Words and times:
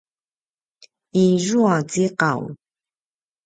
izua 1.25 1.75
ciqaw 1.91 2.41